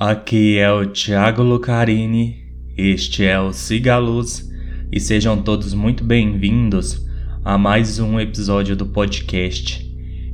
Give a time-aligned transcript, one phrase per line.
[0.00, 2.36] Aqui é o Thiago Lucarini,
[2.76, 4.48] este é o Siga Luz
[4.92, 7.04] e sejam todos muito bem-vindos
[7.44, 9.84] a mais um episódio do podcast.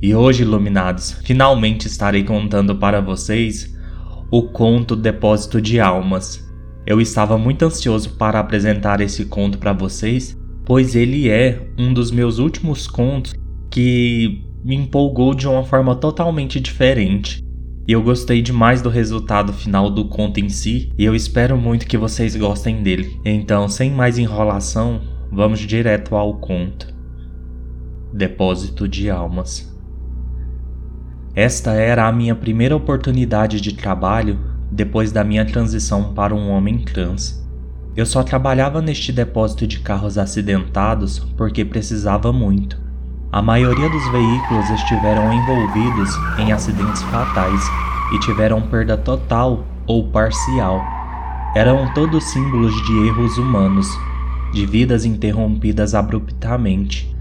[0.02, 3.72] E hoje, iluminados, finalmente estarei contando para vocês
[4.28, 6.44] o conto Depósito de Almas
[6.86, 12.12] eu estava muito ansioso para apresentar esse conto para vocês, pois ele é um dos
[12.12, 13.34] meus últimos contos
[13.70, 17.44] que me empolgou de uma forma totalmente diferente.
[17.88, 21.86] E eu gostei demais do resultado final do conto em si, e eu espero muito
[21.86, 23.20] que vocês gostem dele.
[23.24, 26.94] Então, sem mais enrolação, vamos direto ao conto.
[28.12, 29.72] Depósito de Almas.
[31.34, 36.78] Esta era a minha primeira oportunidade de trabalho depois da minha transição para um homem
[36.78, 37.44] trans.
[37.96, 42.78] Eu só trabalhava neste depósito de carros acidentados porque precisava muito.
[43.32, 47.62] A maioria dos veículos estiveram envolvidos em acidentes fatais
[48.14, 50.82] e tiveram perda total ou parcial.
[51.54, 53.88] Eram todos símbolos de erros humanos,
[54.52, 57.14] de vidas interrompidas abruptamente.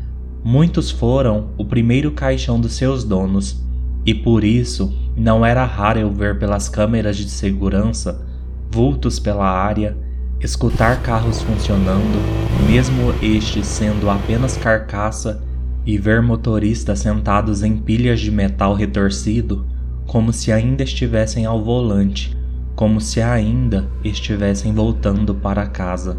[0.44, 3.64] Muitos foram o primeiro caixão dos seus donos,
[4.06, 8.25] e por isso não era raro eu ver pelas câmeras de segurança
[8.70, 9.98] vultos pela área,
[10.42, 12.20] escutar carros funcionando,
[12.67, 15.42] mesmo estes sendo apenas carcaça,
[15.86, 19.66] e ver motoristas sentados em pilhas de metal retorcido,
[20.08, 22.36] como se ainda estivessem ao volante,
[22.76, 26.17] como se ainda estivessem voltando para casa.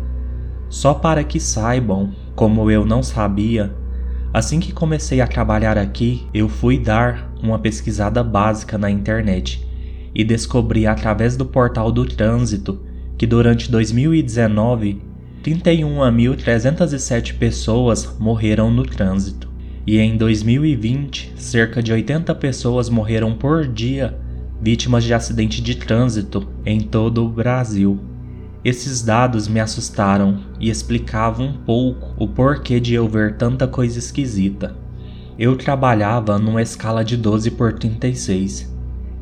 [0.68, 3.74] Só para que saibam, como eu não sabia,
[4.36, 9.66] Assim que comecei a trabalhar aqui, eu fui dar uma pesquisada básica na internet
[10.14, 12.84] e descobri através do portal do trânsito
[13.16, 15.00] que durante 2019
[15.42, 19.48] 31.307 pessoas morreram no trânsito
[19.86, 24.18] e em 2020 cerca de 80 pessoas morreram por dia
[24.60, 27.98] vítimas de acidente de trânsito em todo o Brasil.
[28.66, 33.96] Esses dados me assustaram e explicavam um pouco o porquê de eu ver tanta coisa
[33.96, 34.74] esquisita.
[35.38, 38.74] Eu trabalhava numa escala de 12 por 36.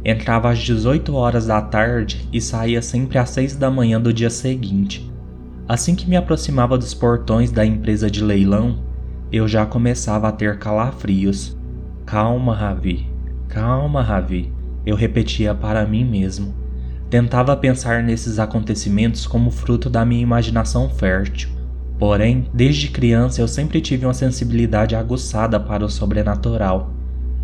[0.02, 4.30] Entrava às 18 horas da tarde e saía sempre às 6 da manhã do dia
[4.30, 5.12] seguinte.
[5.68, 8.82] Assim que me aproximava dos portões da empresa de leilão,
[9.30, 11.54] eu já começava a ter calafrios.
[12.06, 13.06] Calma, Ravi.
[13.48, 14.50] Calma, Ravi.
[14.86, 16.63] Eu repetia para mim mesmo.
[17.14, 21.48] Tentava pensar nesses acontecimentos como fruto da minha imaginação fértil.
[21.96, 26.92] Porém, desde criança eu sempre tive uma sensibilidade aguçada para o sobrenatural.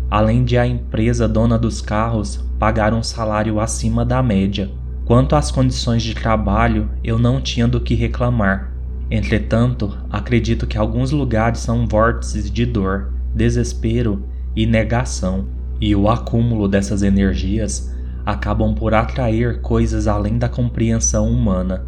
[0.09, 4.69] Além de a empresa dona dos carros pagar um salário acima da média.
[5.05, 8.73] Quanto às condições de trabalho, eu não tinha do que reclamar.
[9.09, 14.21] Entretanto, acredito que alguns lugares são vórtices de dor, desespero
[14.53, 15.45] e negação,
[15.79, 17.90] e o acúmulo dessas energias
[18.25, 21.85] acabam por atrair coisas além da compreensão humana.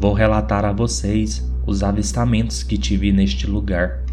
[0.00, 4.04] Vou relatar a vocês os avistamentos que tive neste lugar.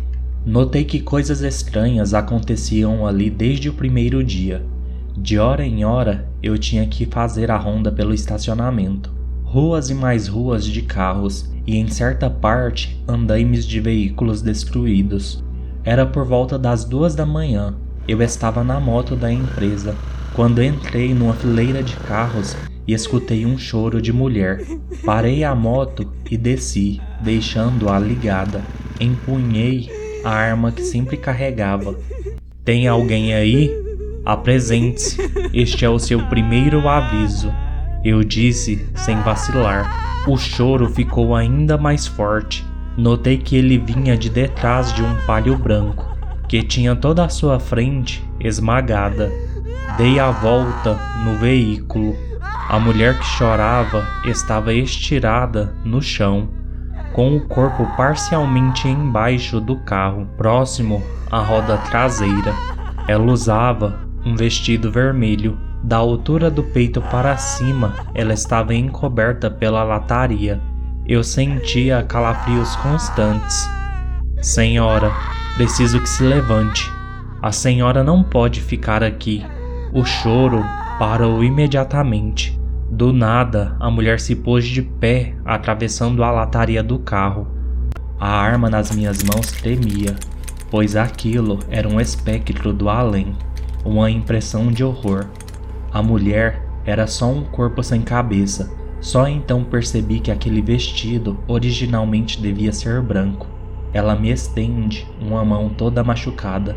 [0.46, 4.66] Notei que coisas estranhas aconteciam ali desde o primeiro dia.
[5.16, 9.14] De hora em hora eu tinha que fazer a ronda pelo estacionamento.
[9.44, 15.44] Ruas e mais ruas de carros, e em certa parte andaimes de veículos destruídos.
[15.84, 17.76] Era por volta das duas da manhã.
[18.08, 19.96] Eu estava na moto da empresa
[20.34, 22.58] quando entrei numa fileira de carros
[22.88, 24.66] e escutei um choro de mulher.
[25.06, 28.62] Parei a moto e desci, deixando-a ligada.
[29.00, 29.90] Empunhei
[30.24, 31.96] a arma que sempre carregava.
[32.66, 33.72] Tem alguém aí?
[34.26, 35.18] Apresente-se.
[35.54, 37.52] Este é o seu primeiro aviso.
[38.04, 40.26] Eu disse sem vacilar.
[40.28, 42.66] O choro ficou ainda mais forte.
[42.98, 46.06] Notei que ele vinha de detrás de um palio branco,
[46.48, 49.32] que tinha toda a sua frente esmagada.
[49.98, 52.16] Dei a volta no veículo.
[52.68, 56.50] A mulher que chorava estava estirada no chão,
[57.14, 62.56] com o corpo parcialmente embaixo do carro, próximo à roda traseira.
[63.08, 65.60] Ela usava um vestido vermelho.
[65.84, 70.60] Da altura do peito para cima, ela estava encoberta pela lataria.
[71.06, 73.70] Eu sentia calafrios constantes.
[74.42, 75.12] Senhora,
[75.56, 76.90] preciso que se levante.
[77.42, 79.46] A senhora não pode ficar aqui.
[79.96, 80.64] O choro
[80.98, 82.60] parou imediatamente.
[82.90, 87.48] Do nada, a mulher se pôs de pé, atravessando a lataria do carro.
[88.20, 90.16] A arma nas minhas mãos tremia,
[90.72, 93.36] pois aquilo era um espectro do além,
[93.86, 95.28] uma impressão de horror.
[95.92, 98.72] A mulher era só um corpo sem cabeça,
[99.04, 103.46] Só então percebi que aquele vestido originalmente devia ser branco.
[103.94, 106.74] Ela me estende uma mão toda machucada.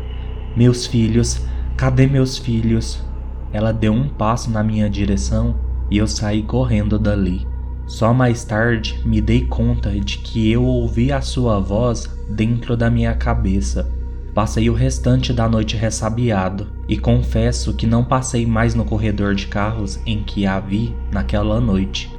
[0.53, 1.47] Meus filhos,
[1.77, 3.06] cadê meus filhos?
[3.51, 5.55] Ela deu um passo na minha direção
[5.89, 7.47] e eu saí correndo dali.
[7.85, 12.89] Só mais tarde me dei conta de que eu ouvi a sua voz dentro da
[12.89, 13.89] minha cabeça.
[14.33, 19.47] Passei o restante da noite ressabiado e confesso que não passei mais no corredor de
[19.47, 22.13] carros em que a vi naquela noite.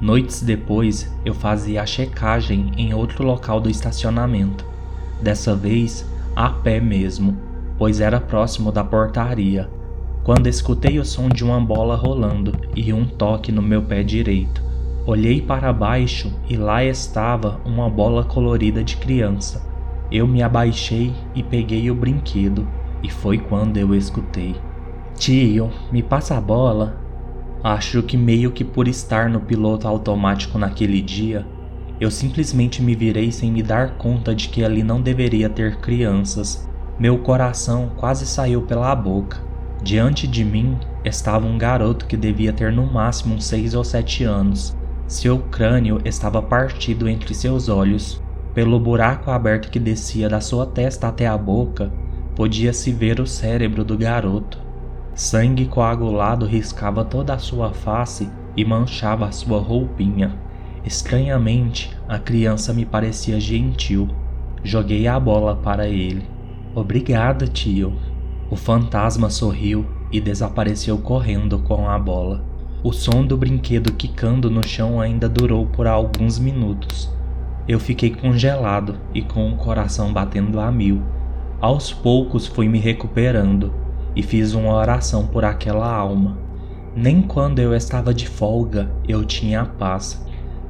[0.00, 4.64] Noites depois, eu fazia a checagem em outro local do estacionamento.
[5.20, 6.06] Dessa vez,
[6.36, 7.36] a pé mesmo,
[7.76, 9.68] pois era próximo da portaria.
[10.28, 14.62] Quando escutei o som de uma bola rolando e um toque no meu pé direito,
[15.06, 19.66] olhei para baixo e lá estava uma bola colorida de criança.
[20.12, 22.68] Eu me abaixei e peguei o brinquedo,
[23.02, 24.54] e foi quando eu escutei:
[25.16, 27.00] Tio, me passa a bola.
[27.64, 31.46] Acho que meio que por estar no piloto automático naquele dia,
[31.98, 36.68] eu simplesmente me virei sem me dar conta de que ali não deveria ter crianças.
[36.98, 39.47] Meu coração quase saiu pela boca.
[39.82, 44.24] Diante de mim estava um garoto que devia ter no máximo uns seis ou sete
[44.24, 44.76] anos.
[45.06, 48.20] Seu crânio estava partido entre seus olhos.
[48.52, 51.92] Pelo buraco aberto que descia da sua testa até a boca,
[52.34, 54.58] podia-se ver o cérebro do garoto.
[55.14, 60.36] Sangue coagulado riscava toda a sua face e manchava a sua roupinha.
[60.84, 64.08] Estranhamente, a criança me parecia gentil.
[64.62, 66.24] Joguei a bola para ele.
[66.74, 67.96] Obrigada, tio.
[68.50, 72.42] O fantasma sorriu e desapareceu correndo com a bola.
[72.82, 77.12] O som do brinquedo quicando no chão ainda durou por alguns minutos.
[77.66, 81.02] Eu fiquei congelado e com o coração batendo a mil.
[81.60, 83.74] Aos poucos fui me recuperando
[84.16, 86.38] e fiz uma oração por aquela alma.
[86.96, 90.24] Nem quando eu estava de folga eu tinha paz.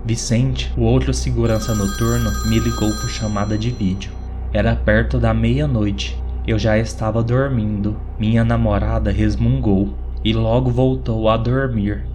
[0.05, 4.11] Vicente, o outro segurança noturno, me ligou por chamada de vídeo.
[4.53, 6.21] Era perto da meia-noite.
[6.49, 8.01] Eu já estava dormindo.
[8.19, 12.09] Minha namorada resmungou e logo voltou a dormir.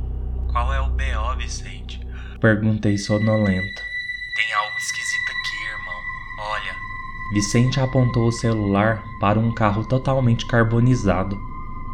[0.51, 2.01] Qual é o BO, Vicente?
[2.41, 3.81] Perguntei sonolento.
[4.35, 6.01] Tem algo esquisito aqui, irmão.
[6.49, 6.75] Olha,
[7.31, 11.39] Vicente apontou o celular para um carro totalmente carbonizado.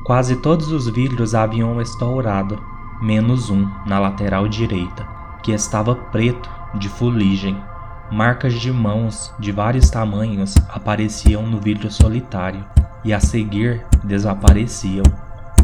[0.05, 2.63] Quase todos os vidros haviam estourado,
[3.01, 5.05] menos um na lateral direita,
[5.43, 7.61] que estava preto de fuligem.
[8.11, 12.65] Marcas de mãos de vários tamanhos apareciam no vidro solitário
[13.03, 15.03] e a seguir desapareciam.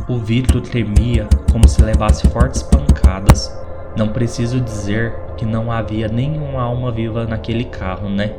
[0.07, 3.51] O vidro tremia como se levasse fortes pancadas.
[3.97, 8.36] Não preciso dizer que não havia nenhuma alma viva naquele carro, né?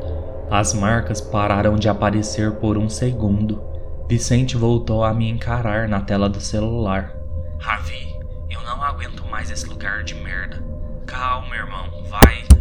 [0.48, 3.60] As marcas pararam de aparecer por um segundo.
[4.08, 7.12] Vicente voltou a me encarar na tela do celular.
[7.58, 8.14] Ravi,
[8.48, 10.62] eu não aguento mais esse lugar de merda.
[11.04, 12.55] Calma, irmão, vai.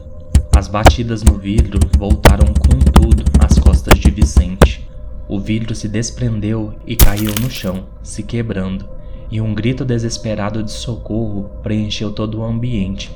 [0.76, 4.86] As batidas no vidro voltaram com tudo às costas de Vicente.
[5.26, 8.86] O vidro se desprendeu e caiu no chão, se quebrando,
[9.32, 13.10] e um grito desesperado de socorro preencheu todo o ambiente.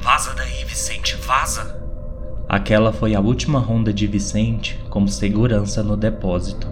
[0.00, 1.80] Vaza daí, Vicente, vaza!
[2.48, 6.66] Aquela foi a última ronda de Vicente como segurança no depósito.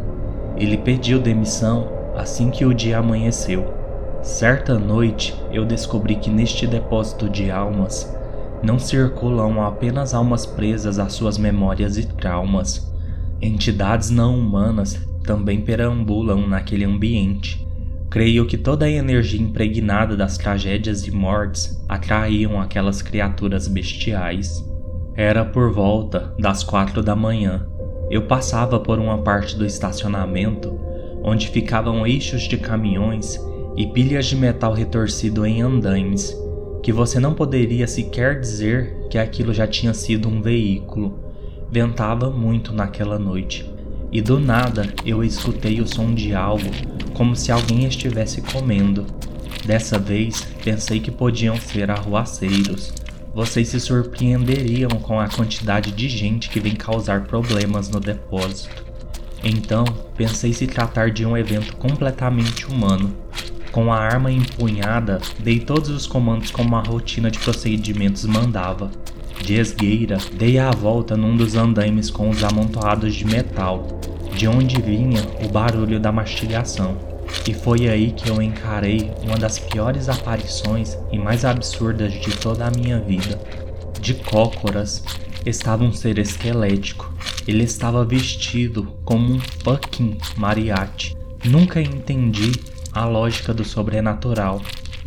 [0.57, 3.73] Ele pediu demissão assim que o dia amanheceu.
[4.23, 8.13] Certa noite eu descobri que neste depósito de almas
[8.63, 12.93] não circulam apenas almas presas às suas memórias e traumas.
[13.41, 17.67] Entidades não humanas também perambulam naquele ambiente.
[18.09, 24.65] Creio que toda a energia impregnada das tragédias e mortes atraíam aquelas criaturas bestiais.
[25.15, 27.67] Era por volta das quatro da manhã.
[28.11, 30.87] Eu passava por uma parte do estacionamento
[31.27, 33.37] onde ficavam eixos de caminhões
[33.77, 36.33] e pilhas de metal retorcido em andaimes,
[36.87, 41.19] que você não poderia sequer dizer que aquilo já tinha sido um veículo.
[41.69, 43.69] Ventava muito naquela noite,
[44.13, 46.71] e do nada eu escutei o som de algo,
[47.13, 49.05] como se alguém estivesse comendo.
[49.65, 52.95] Dessa vez pensei que podiam ser arruaceiros
[53.35, 58.87] vocês se surpreenderiam com a quantidade de gente que vem causar problemas no depósito.
[59.43, 59.85] Então,
[60.17, 63.13] pensei se tratar de um evento completamente humano.
[63.77, 68.91] Com a arma empunhada, dei todos os comandos como a rotina de procedimentos mandava.
[69.43, 74.01] De esgueira, dei a volta num dos andaimes com os amontoados de metal,
[74.35, 76.97] de onde vinha o barulho da mastigação.
[77.47, 82.67] E foi aí que eu encarei uma das piores aparições e mais absurdas de toda
[82.67, 83.39] a minha vida.
[84.01, 85.05] De cócoras
[85.45, 87.13] estava um ser esquelético.
[87.47, 91.15] Ele estava vestido como um fucking mariachi.
[91.45, 92.53] Nunca entendi
[92.97, 94.63] a lógica do sobrenatural.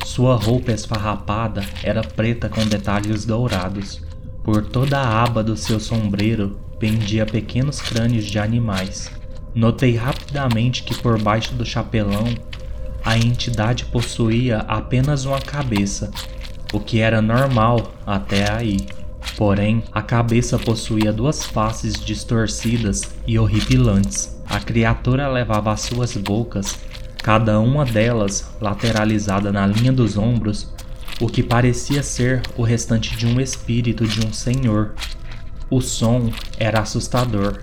[0.05, 4.00] Sua roupa esfarrapada era preta com detalhes dourados.
[4.43, 9.12] Por toda a aba do seu sombreiro pendia pequenos crânios de animais.
[9.55, 12.25] Notei rapidamente que por baixo do chapelão
[13.03, 16.12] a entidade possuía apenas uma cabeça,
[16.72, 18.77] o que era normal até aí.
[19.36, 24.39] Porém, a cabeça possuía duas faces distorcidas e horripilantes.
[24.48, 26.77] A criatura levava as suas bocas,
[27.21, 30.73] cada uma delas lateralizada na linha dos ombros,
[31.19, 34.93] o que parecia ser o restante de um espírito de um senhor.
[35.69, 37.61] O som era assustador.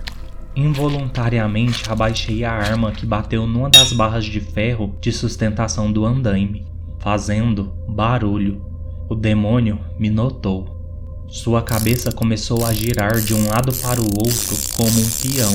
[0.55, 6.65] Involuntariamente abaixei a arma que bateu numa das barras de ferro de sustentação do andaime,
[6.99, 8.65] fazendo barulho.
[9.09, 10.77] O demônio me notou.
[11.27, 15.51] Sua cabeça começou a girar de um lado para o outro como um peão,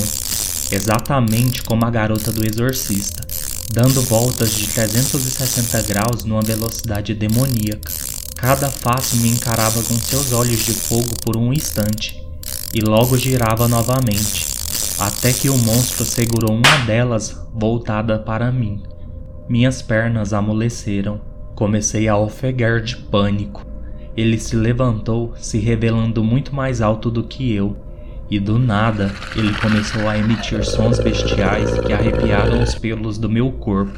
[0.70, 3.26] exatamente como a garota do exorcista,
[3.70, 7.92] dando voltas de 360 graus numa velocidade demoníaca.
[8.36, 12.22] Cada face me encarava com seus olhos de fogo por um instante,
[12.74, 14.46] e logo girava novamente,
[14.98, 18.82] até que o monstro segurou uma delas voltada para mim.
[19.48, 21.20] Minhas pernas amoleceram.
[21.54, 23.66] Comecei a ofegar de pânico.
[24.16, 27.76] Ele se levantou, se revelando muito mais alto do que eu,
[28.32, 33.52] e do nada ele começou a emitir sons bestiais que arrepiaram os pelos do meu
[33.52, 33.92] corpo.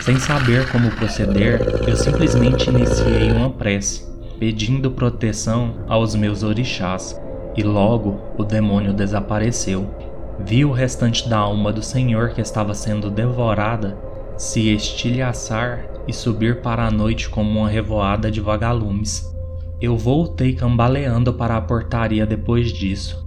[0.00, 4.06] Sem saber como proceder, eu simplesmente iniciei uma prece,
[4.38, 7.20] pedindo proteção aos meus orixás,
[7.56, 9.92] e logo o demônio desapareceu.
[10.38, 13.98] Vi o restante da alma do Senhor que estava sendo devorada
[14.36, 19.28] se estilhaçar e subir para a noite como uma revoada de vagalumes.
[19.80, 23.21] Eu voltei cambaleando para a portaria depois disso.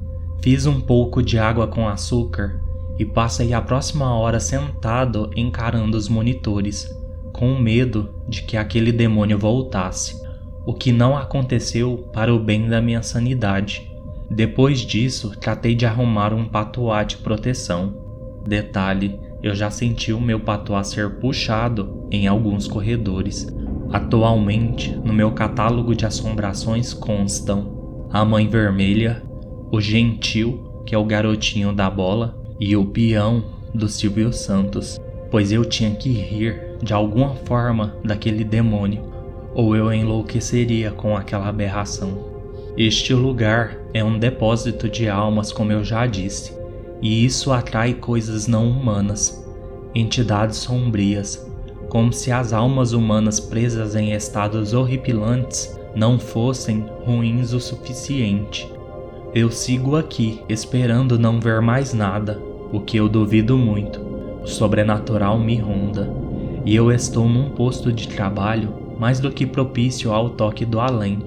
[0.46, 2.62] Fiz um pouco de água com açúcar
[3.00, 6.88] e passei a próxima hora sentado encarando os monitores,
[7.34, 10.22] com medo de que aquele demônio voltasse,
[10.64, 13.92] o que não aconteceu para o bem da minha sanidade.
[14.30, 17.96] Depois disso, tratei de arrumar um patuá de proteção.
[18.46, 23.48] Detalhe, eu já senti o meu patuá ser puxado em alguns corredores,
[23.92, 29.24] Atualmente, no meu catálogo de assombrações constam a Mãe Vermelha,
[29.72, 33.44] o Gentil, que é o garotinho da bola, e o Peão
[33.74, 39.04] do Silvio Santos, pois eu tinha que rir de alguma forma daquele demônio,
[39.54, 42.34] ou eu enlouqueceria com aquela aberração.
[42.78, 46.54] Este lugar é um depósito de almas, como eu já disse,
[47.02, 49.46] e isso atrai coisas não humanas,
[49.94, 51.46] entidades sombrias
[51.96, 58.70] como se as almas humanas presas em estados horripilantes não fossem ruins o suficiente.
[59.36, 64.00] Eu sigo aqui, esperando não ver mais nada, o que eu duvido muito.
[64.42, 66.10] O sobrenatural me ronda,
[66.66, 71.20] e eu estou num posto de trabalho mais do que propício ao toque do além.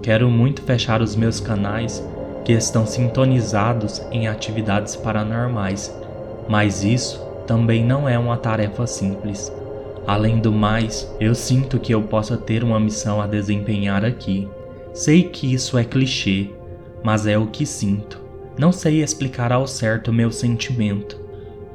[0.00, 2.02] Quero muito fechar os meus canais
[2.42, 5.94] que estão sintonizados em atividades paranormais,
[6.48, 9.52] mas isso também não é uma tarefa simples.
[10.06, 14.48] Além do mais, eu sinto que eu possa ter uma missão a desempenhar aqui.
[14.94, 16.48] Sei que isso é clichê,
[17.02, 18.20] mas é o que sinto.
[18.58, 21.20] Não sei explicar ao certo meu sentimento.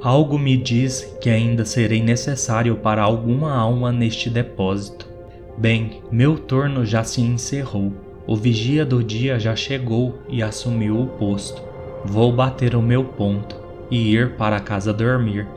[0.02, 5.08] Algo me diz que ainda serei necessário para alguma alma neste depósito.
[5.58, 7.92] Bem, meu turno já se encerrou.
[8.28, 11.64] O vigia do dia já chegou e assumiu o posto.
[12.06, 13.56] Vou bater o meu ponto
[13.90, 15.48] e ir para casa dormir.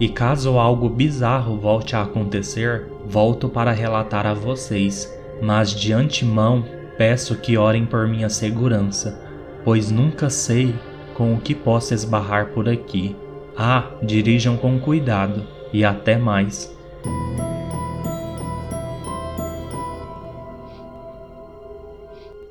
[0.00, 6.64] E caso algo bizarro volte a acontecer, volto para relatar a vocês, mas de antemão
[7.00, 9.18] peço que orem por minha segurança,
[9.64, 10.74] pois nunca sei
[11.14, 13.16] com o que posso esbarrar por aqui.
[13.56, 15.42] Ah, dirijam com cuidado
[15.72, 16.70] e até mais.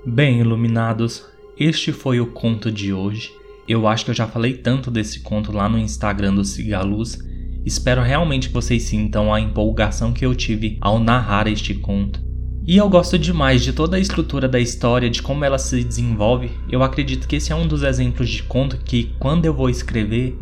[0.03, 3.31] Bem, iluminados, este foi o conto de hoje.
[3.67, 7.19] Eu acho que eu já falei tanto desse conto lá no Instagram do Cigaluz
[7.63, 12.28] Espero realmente que vocês sintam a empolgação que eu tive ao narrar este conto.
[12.69, 16.51] E eu gosto demais de toda a estrutura da história, de como ela se desenvolve.
[16.69, 20.37] Eu acredito que esse é um dos exemplos de conto que, quando eu vou escrever,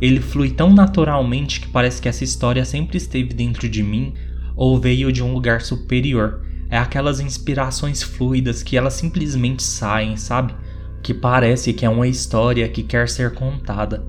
[0.00, 4.14] ele flui tão naturalmente que parece que essa história sempre esteve dentro de mim
[4.54, 6.42] ou veio de um lugar superior.
[6.70, 10.54] É aquelas inspirações fluidas que elas simplesmente saem, sabe?
[11.02, 14.06] Que parece que é uma história que quer ser contada.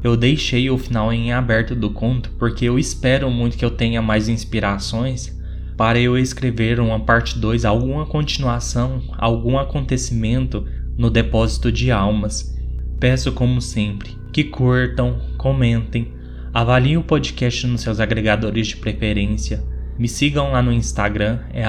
[0.00, 4.00] Eu deixei o final em aberto do conto porque eu espero muito que eu tenha
[4.00, 5.34] mais inspirações
[5.76, 10.64] para eu escrever uma parte 2, alguma continuação, algum acontecimento
[10.96, 12.56] no depósito de almas.
[12.98, 16.12] Peço como sempre que curtam, comentem,
[16.52, 19.62] avaliem o podcast nos seus agregadores de preferência,
[19.98, 21.64] Me sigam lá no Instagram, é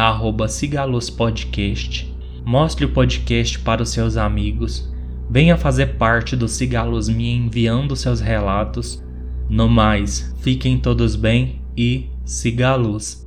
[0.49, 2.13] @cigaluspodcast.
[2.45, 4.93] Mostre o podcast para os seus amigos.
[5.29, 9.01] Venha fazer parte do Cigalos me enviando seus relatos.
[9.49, 13.26] No mais, fiquem todos bem e siga a luz.